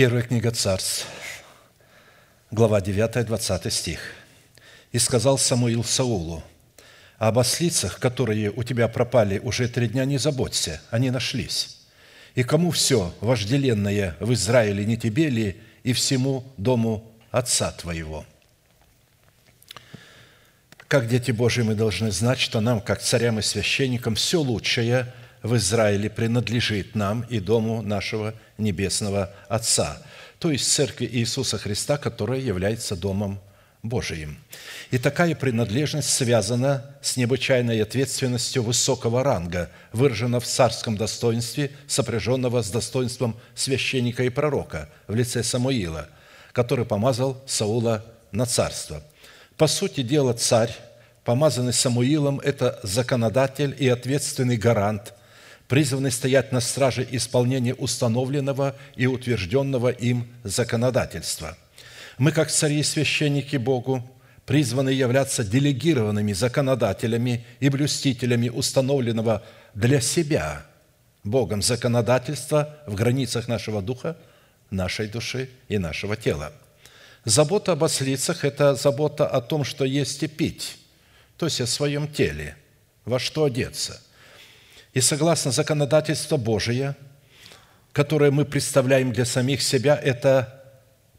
[0.00, 1.06] Первая книга Царств,
[2.50, 4.00] глава 9, 20 стих.
[4.92, 6.42] «И сказал Самуил Саулу,
[7.18, 11.80] об ослицах, которые у тебя пропали уже три дня, не заботься, они нашлись.
[12.34, 18.24] И кому все вожделенное в Израиле не тебе ли, и всему дому отца твоего?»
[20.88, 25.12] Как дети Божьи мы должны знать, что нам, как царям и священникам, все лучшее
[25.42, 29.98] в Израиле принадлежит нам и дому нашего Небесного Отца,
[30.38, 33.40] то есть Церкви Иисуса Христа, которая является Домом
[33.82, 34.38] Божиим.
[34.90, 42.70] И такая принадлежность связана с необычайной ответственностью высокого ранга, выражена в царском достоинстве, сопряженного с
[42.70, 46.08] достоинством священника и пророка в лице Самуила,
[46.52, 49.02] который помазал Саула на царство.
[49.56, 50.74] По сути дела, царь,
[51.24, 55.14] помазанный Самуилом, это законодатель и ответственный гарант–
[55.70, 61.56] призваны стоять на страже исполнения установленного и утвержденного им законодательства.
[62.18, 64.02] Мы, как цари и священники Богу,
[64.46, 70.66] призваны являться делегированными законодателями и блюстителями установленного для себя
[71.22, 74.16] Богом законодательства в границах нашего духа,
[74.70, 76.52] нашей души и нашего тела.
[77.24, 80.78] Забота об ослицах– это забота о том, что есть и пить,
[81.36, 82.56] то есть о своем теле,
[83.04, 84.02] во что одеться–
[84.92, 86.96] и согласно законодательству Божие,
[87.92, 90.62] которое мы представляем для самих себя, это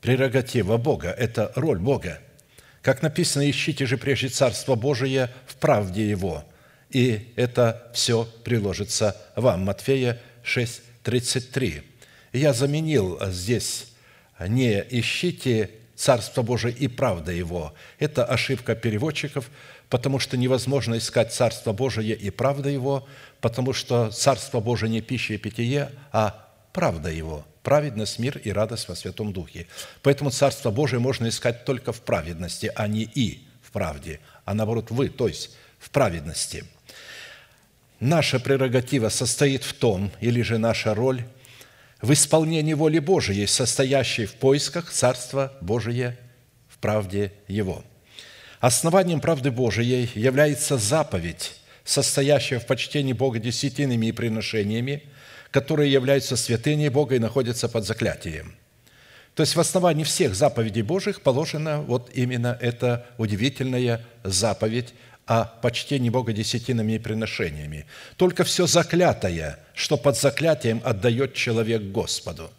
[0.02, 2.20] прерогатива Бога, это роль Бога.
[2.82, 6.44] Как написано, ищите же прежде Царство Божие в правде Его,
[6.90, 9.66] и это все приложится вам.
[9.66, 11.84] Матфея 6, 33.
[12.34, 13.92] Я заменил здесь
[14.48, 15.70] не ищите
[16.02, 17.76] Царство Божие и правда Его.
[18.00, 19.52] Это ошибка переводчиков,
[19.88, 23.08] потому что невозможно искать Царство Божие и правда Его,
[23.40, 28.88] потому что Царство Божие не пища и питье, а правда Его, праведность, мир и радость
[28.90, 29.68] во Святом Духе.
[30.02, 34.90] Поэтому Царство Божие можно искать только в праведности, а не и в правде, а наоборот
[34.90, 36.66] вы, то есть в праведности.
[38.00, 41.24] Наша прерогатива состоит в том, или же наша роль,
[42.02, 46.18] в исполнении воли Божией, состоящей в поисках Царства Божия
[46.68, 47.84] в правде Его–
[48.62, 55.02] Основанием правды Божией является заповедь, состоящая в почтении Бога десятинами и приношениями,
[55.50, 58.54] которые являются святыней Бога и находятся под заклятием.
[59.34, 64.94] То есть в основании всех заповедей Божьих положена вот именно эта удивительная заповедь
[65.32, 67.86] о почтении Бога десятинами и приношениями.
[68.18, 72.52] Только все заклятое, что под заклятием отдает человек Господу.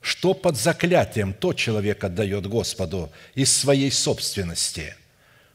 [0.00, 4.94] Что под заклятием, то человек отдает Господу из своей собственности–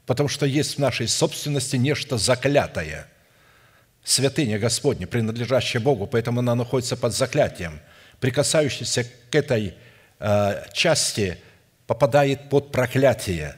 [0.06, 3.08] потому что есть в нашей собственности нечто заклятое,
[4.04, 7.80] святыня Господня, принадлежащая Богу, поэтому она находится под заклятием.
[8.20, 9.76] Прикасающийся к этой
[10.20, 11.38] э, части
[11.88, 13.56] попадает под проклятие.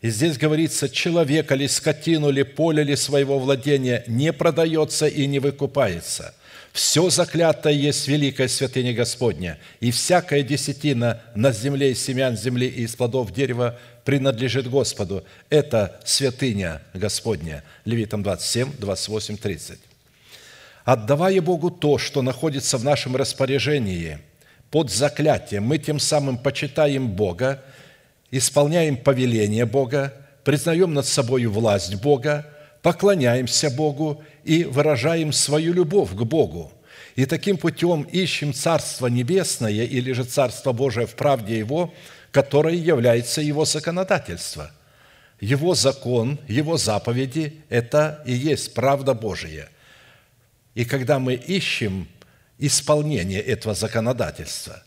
[0.00, 5.40] И здесь говорится, человек или скотину, или поле, или своего владения не продается и не
[5.40, 6.34] выкупается.
[6.72, 12.82] Все заклятое есть великая святыня Господня, и всякая десятина на земле из семян земли и
[12.82, 15.24] из плодов дерева принадлежит Господу.
[15.50, 17.64] Это святыня Господня.
[17.84, 19.78] Левитам 27, 28, 30.
[20.84, 24.18] Отдавая Богу то, что находится в нашем распоряжении
[24.70, 27.62] под заклятием, мы тем самым почитаем Бога,
[28.30, 32.46] исполняем повеление Бога, признаем над собой власть Бога,
[32.82, 36.72] поклоняемся Богу и выражаем свою любовь к Богу.
[37.16, 41.92] И таким путем ищем Царство Небесное или же Царство Божие в правде Его–
[42.30, 44.70] которое является его законодательство.
[45.40, 49.68] Его закон, его заповеди– это и есть правда Божия.
[50.74, 52.08] И когда мы ищем
[52.58, 54.82] исполнение этого законодательства,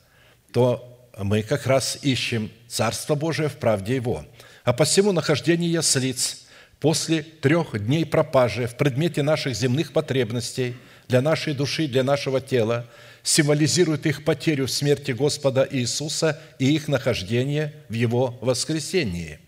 [0.52, 4.26] то мы как раз ищем Царство Божие в правде Его.
[4.64, 6.46] А посему нахождение яслиц
[6.80, 10.76] после трех дней пропажи в предмете наших земных потребностей
[11.08, 12.88] для нашей души, для нашего тела–
[13.24, 19.40] символизирует их потерю в смерти Господа Иисуса и их нахождение в Его воскресении.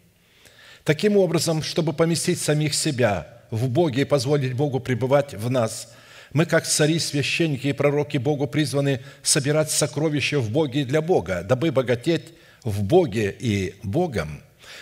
[0.84, 5.94] Таким образом, чтобы поместить самих себя в Боге и позволить Богу пребывать в нас,
[6.34, 11.44] мы, как цари, священники и пророки Богу, призваны собирать сокровища в Боге и для Бога,
[11.44, 12.34] дабы богатеть
[12.64, 14.42] в Боге и Богом.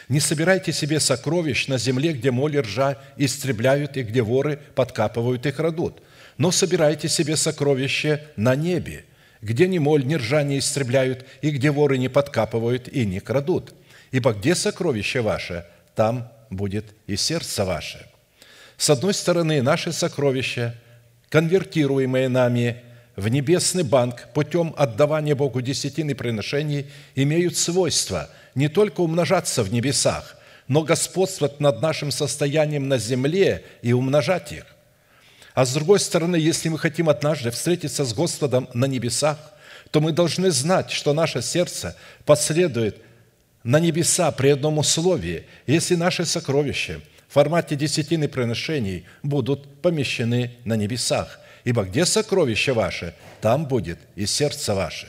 [0.09, 5.45] Не собирайте себе сокровищ на земле, где моль и ржа истребляют и где воры подкапывают
[5.45, 6.01] и крадут–
[6.42, 9.06] но собирайте себе сокровища на небе,
[9.44, 13.75] где ни моль, ни ржа не истребляют, и где воры не подкапывают и не крадут.
[14.09, 18.07] Ибо где сокровище ваше, там будет и сердце ваше».
[18.75, 20.75] С одной стороны, наши сокровища,
[21.31, 22.83] конвертируемые нами
[23.16, 30.38] в небесный банк путем отдавания Богу десятины приношений имеют свойство не только умножаться в небесах,
[30.68, 34.66] но господствовать над нашим состоянием на земле и умножать их.
[35.54, 39.38] А с другой стороны, если мы хотим однажды встретиться с Господом на небесах,
[39.89, 41.95] то мы должны знать, что наше сердце
[42.25, 43.01] последует
[43.63, 47.00] на небеса при одном условии, если наши сокровища
[47.33, 51.39] формате десятины приношений будут помещены на небесах.
[51.63, 55.07] Ибо где сокровище ваше, там будет и сердце ваше.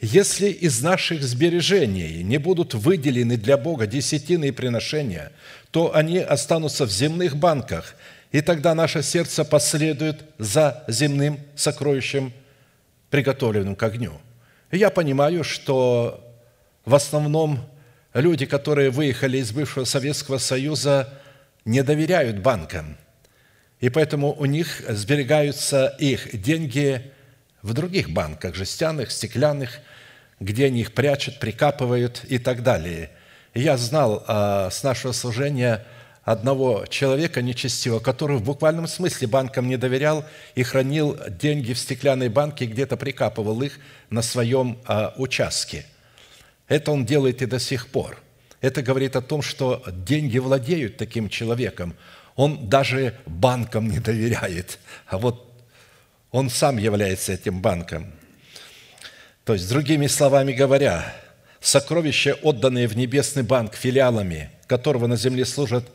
[0.00, 5.32] Если из наших сбережений не будут выделены для Бога десятины и приношения,
[5.70, 7.96] то они останутся в земных банках,
[8.30, 12.32] и тогда наше сердце последует за земным сокровищем,
[13.10, 14.20] приготовленным к огню.
[14.70, 16.24] Я понимаю, что
[16.84, 17.60] в основном
[18.14, 21.12] люди, которые выехали из бывшего Советского Союза,
[21.64, 22.96] не доверяют банкам.
[23.80, 27.12] И поэтому у них сберегаются их деньги
[27.62, 29.78] в других банках, жестяных, стеклянных,
[30.40, 33.10] где они их прячут, прикапывают и так далее.
[33.54, 35.84] Я знал а, с нашего служения
[36.24, 42.28] одного человека нечестивого, который в буквальном смысле банкам не доверял и хранил деньги в стеклянной
[42.28, 43.78] банке, где-то прикапывал их
[44.10, 45.86] на своем а, участке.
[46.68, 48.18] Это он делает и до сих пор.
[48.60, 51.94] Это говорит о том, что деньги владеют таким человеком.
[52.36, 55.44] Он даже банкам не доверяет, а вот
[56.30, 58.12] он сам является этим банком.
[59.44, 61.14] То есть, другими словами говоря,
[61.60, 65.86] сокровища, отданные в небесный банк филиалами, которого на земле служат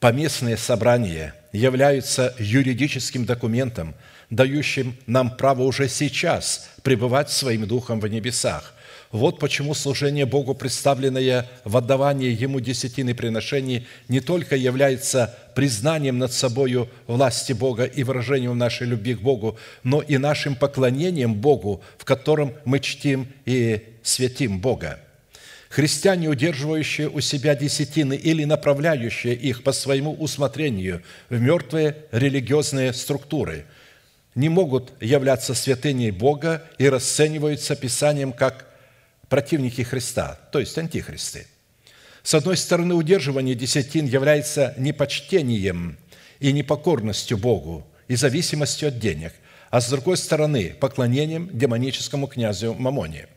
[0.00, 3.94] поместные собрания, являются юридическим документом,
[4.30, 8.74] дающим нам право уже сейчас пребывать своим духом в небесах,
[9.16, 16.32] вот почему служение Богу, представленное в отдавании Ему десятины приношений, не только является признанием над
[16.32, 22.04] собою власти Бога и выражением нашей любви к Богу, но и нашим поклонением Богу, в
[22.04, 25.00] котором мы чтим и святим Бога.
[25.70, 33.66] Христиане, удерживающие у себя десятины или направляющие их по своему усмотрению в мертвые религиозные структуры,
[34.34, 38.66] не могут являться святыней Бога и расцениваются Писанием как
[39.28, 41.46] противники Христа, то есть антихристы.
[42.22, 45.96] С одной стороны, удерживание десятин является непочтением
[46.40, 49.32] и непокорностью Богу и зависимостью от денег,
[49.70, 53.28] а с другой стороны, поклонением демоническому князю Мамоне.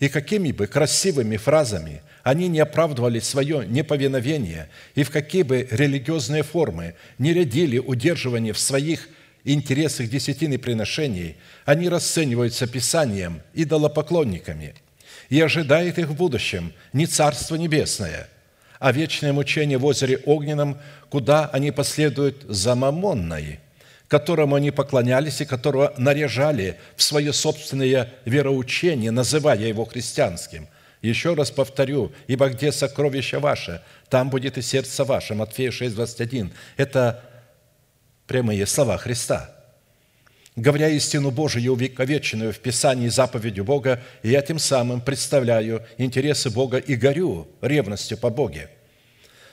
[0.00, 6.42] И какими бы красивыми фразами они не оправдывали свое неповиновение и в какие бы религиозные
[6.42, 9.08] формы не рядили удерживание в своих
[9.44, 14.74] интересах десятины приношений, они расцениваются Писанием идолопоклонниками–
[15.28, 18.28] и ожидает их в будущем не Царство Небесное,
[18.78, 20.78] а вечное мучение в озере Огненном,
[21.08, 23.60] куда они последуют за Мамонной,
[24.08, 30.68] которому они поклонялись и которого наряжали в свое собственное вероучение, называя его христианским.
[31.02, 35.34] Еще раз повторю, ибо где сокровище ваше, там будет и сердце ваше.
[35.34, 36.52] Матфея 6, 21.
[36.76, 37.22] Это
[38.26, 39.52] прямые слова Христа–
[40.56, 46.96] говоря истину Божию, увековеченную в Писании заповедью Бога, я тем самым представляю интересы Бога и
[46.96, 48.70] горю ревностью по Боге.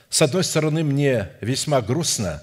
[0.08, 2.42] С одной стороны, мне весьма грустно,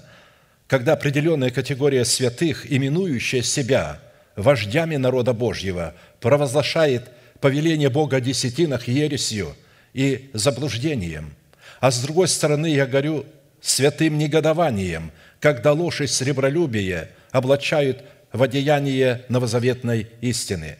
[0.68, 4.00] когда определенная категория святых, именующая себя
[4.36, 9.56] вождями народа Божьего, провозглашает повеление Бога о десятинах ересью
[9.92, 11.34] и заблуждением.
[11.80, 13.26] А с другой стороны, я горю
[13.60, 20.78] святым негодованием, когда ложь и сребролюбие облачают в одеяние новозаветной истины.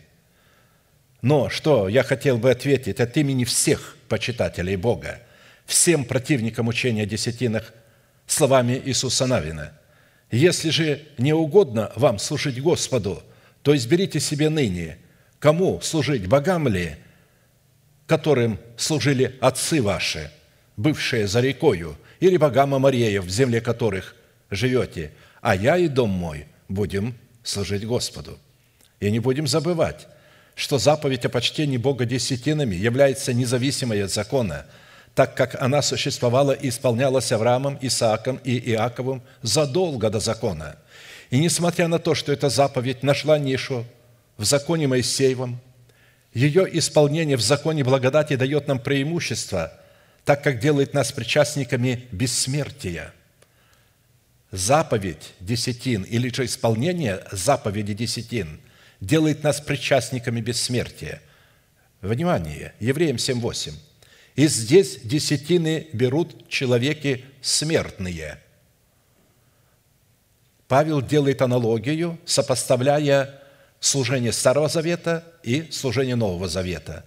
[1.21, 5.21] Но что я хотел бы ответить от имени всех почитателей Бога,
[5.67, 7.73] всем противникам учения о десятинах
[8.27, 9.73] словами Иисуса Навина.
[10.31, 13.23] «Если же не угодно вам служить Господу,
[13.63, 14.99] то изберите себе ныне,
[15.39, 16.97] кому служить, богам ли,
[18.07, 20.31] которым служили отцы ваши,
[20.77, 24.17] бывшие за рекою, или богам Амареев, в земле которых
[24.51, 28.39] живете, а я и дом мой будем служить Господу.
[29.01, 30.07] И не будем забывать,
[30.55, 34.67] что заповедь о почтении Бога десятинами является независимой от закона,
[35.15, 40.77] так как она существовала и исполнялась Авраамом, Исааком и Иаковым задолго до закона.
[41.31, 43.85] И несмотря на то, что эта заповедь нашла нишу
[44.37, 45.61] в законе Моисеевом,
[46.33, 49.73] ее исполнение в законе благодати дает нам преимущество,
[50.25, 53.13] так как делает нас причастниками бессмертия–
[54.53, 58.61] заповедь десятин или же исполнение заповеди десятин
[59.01, 61.21] делает нас причастниками бессмертия.
[62.03, 63.73] Внимание, Евреям 7.8.
[64.37, 68.39] «И здесь десятины берут человеки смертные».
[70.69, 73.43] Павел делает аналогию, сопоставляя
[73.79, 77.05] служение Старого Завета и служение Нового Завета.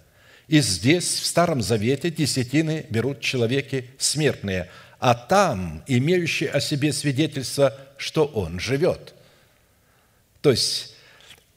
[0.47, 7.75] И здесь, в Старом Завете, десятины берут человеки смертные, а там имеющие о себе свидетельство,
[7.97, 9.13] что он живет.
[10.41, 10.95] То есть,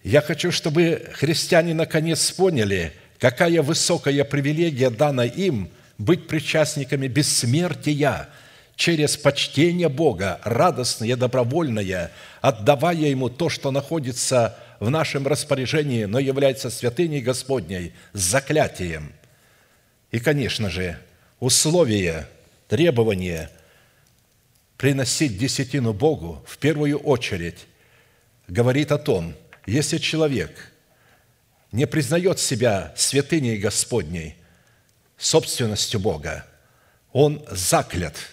[0.03, 8.29] я хочу, чтобы христиане наконец поняли, какая высокая привилегия дана им быть причастниками бессмертия–
[8.79, 16.71] через почтение Бога, радостное, добровольное, отдавая Ему то, что находится в нашем распоряжении, но является
[16.71, 19.13] святыней Господней, с заклятием.
[20.13, 20.97] И, конечно же,
[21.41, 22.29] условие,
[22.69, 23.51] требование
[24.77, 27.67] приносить десятину Богу в первую очередь
[28.47, 29.35] говорит о том,
[29.67, 30.73] если человек
[31.73, 34.37] не признает себя святыней Господней,
[35.17, 36.47] собственностью Бога,
[37.13, 38.15] он заклят–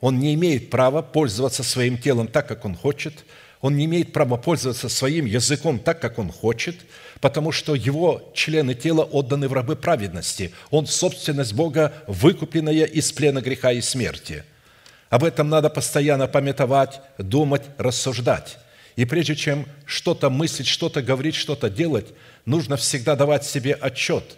[0.00, 3.24] он не имеет права пользоваться своим телом так, как он хочет.
[3.66, 6.76] Он не имеет права пользоваться своим языком так, как он хочет,
[7.20, 10.52] потому что его члены тела отданы в рабы праведности.
[10.70, 14.44] Он– собственность Бога, выкупленная из плена греха и смерти.
[15.10, 18.58] Об этом надо постоянно памятовать, думать, рассуждать.
[18.94, 22.06] И прежде чем что-то мыслить, что-то говорить, что-то делать,
[22.44, 24.36] нужно всегда давать себе отчет,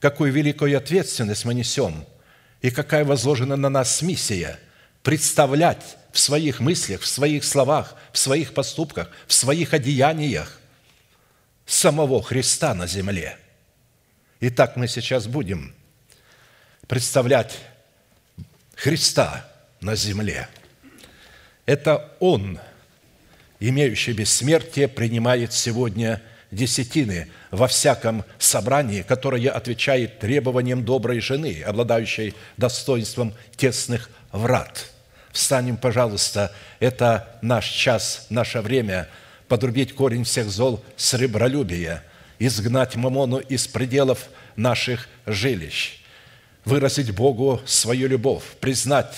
[0.00, 2.04] какую великую ответственность мы несем
[2.60, 4.58] и какая возложена на нас миссия–
[5.08, 10.60] представлять в своих мыслях, в своих словах, в своих поступках, в своих одеяниях
[11.64, 13.38] самого Христа на земле.
[14.40, 15.74] Итак, мы сейчас будем
[16.86, 17.58] представлять
[18.74, 19.50] Христа
[19.80, 20.46] на земле.
[21.64, 22.58] Это Он,
[23.60, 33.32] имеющий бессмертие, принимает сегодня десятины во всяком собрании, которое отвечает требованиям доброй жены, обладающей достоинством
[33.56, 34.90] тесных врат–
[35.38, 39.08] Встанем, пожалуйста, это наш час, наше время
[39.46, 42.02] подрубить корень всех зол с ребролюбия,
[42.40, 46.00] изгнать мамону из пределов наших жилищ,
[46.64, 49.14] выразить Богу свою любовь, признать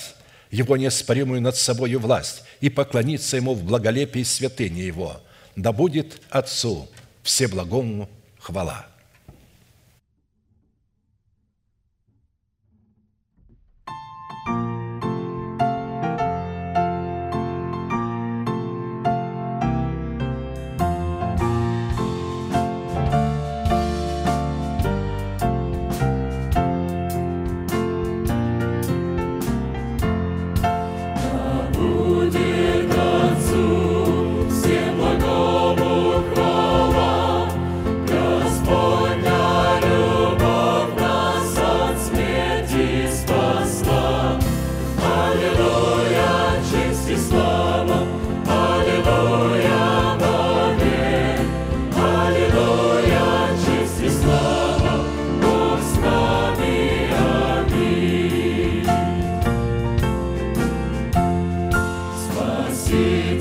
[0.51, 5.23] Его неоспоримую над собою власть и поклониться Ему в благолепии святыни Его.
[5.55, 6.87] Да будет Отцу
[7.23, 8.07] Всеблагому
[8.39, 8.90] хвала.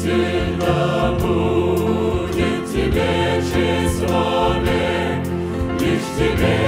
[0.01, 4.55] Спасительно будет тебе число
[5.79, 6.60] лишь тебе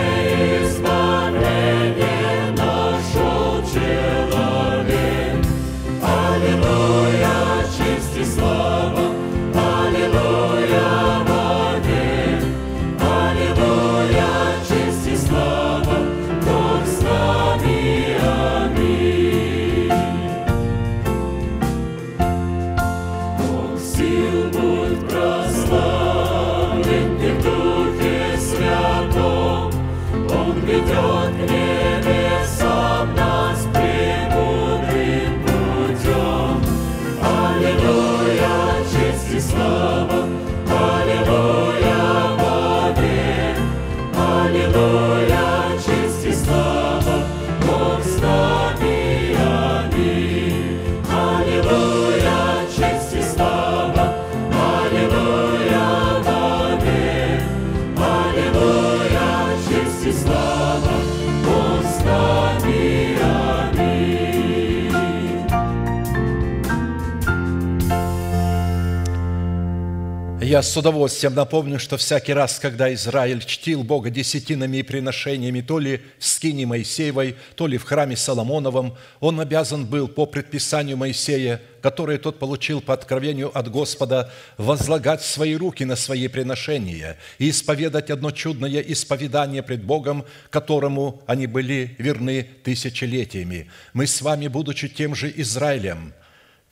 [70.52, 75.78] Я с удовольствием напомню, что всякий раз, когда Израиль чтил Бога десятинами и приношениями, то
[75.78, 81.62] ли в скине Моисеевой, то ли в храме Соломоновом, он обязан был по предписанию Моисея,
[81.80, 88.10] которое тот получил по откровению от Господа, возлагать свои руки на свои приношения и исповедать
[88.10, 93.70] одно чудное исповедание пред Богом, которому они были верны тысячелетиями.
[93.94, 96.12] Мы с вами, будучи тем же Израилем–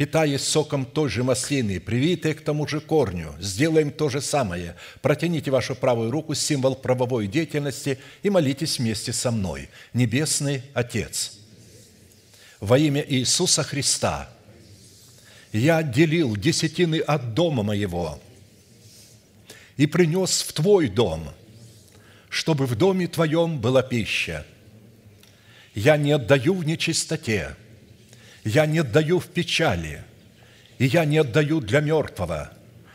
[0.01, 4.75] питаясь соком той же маслины, привитые к тому же корню, сделаем то же самое.
[5.03, 9.69] Протяните вашу правую руку, символ правовой деятельности, и молитесь вместе со мной.
[9.93, 11.33] Небесный Отец,
[12.61, 14.31] во имя Иисуса Христа,
[15.53, 18.19] я отделил десятины от дома моего
[19.77, 21.29] и принес в Твой дом,
[22.31, 24.47] чтобы в доме Твоем была пища.
[25.75, 27.55] Я не отдаю в нечистоте–
[28.45, 30.03] я не отдаю в печали,
[30.79, 32.51] и я не отдаю для мертвого.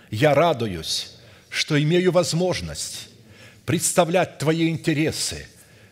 [0.09, 1.15] Я радуюсь,
[1.49, 3.09] что имею возможность
[3.65, 5.47] представлять Твои интересы,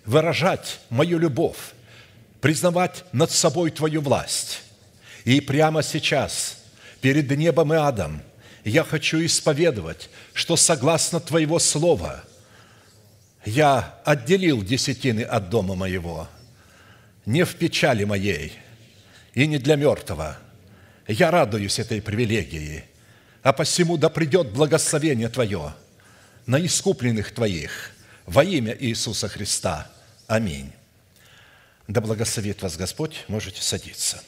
[0.06, 1.74] выражать мою любовь,
[2.42, 4.62] признавать над собой Твою власть.
[5.24, 6.64] И прямо сейчас,
[7.02, 8.22] перед небом и адом,
[8.64, 12.24] я хочу исповедовать, что согласно Твоего Слова
[13.46, 16.28] я отделил десятины от дома моего,
[17.26, 18.54] не в печали моей–
[19.34, 20.38] и не для мертвого.
[21.08, 22.86] Я радуюсь этой привилегии,
[23.42, 25.74] а посему да придет благословение Твое
[26.46, 27.92] на искупленных Твоих
[28.26, 29.90] во имя Иисуса Христа.
[30.28, 30.72] Аминь.
[31.88, 34.24] Да благословит вас Господь, можете садиться.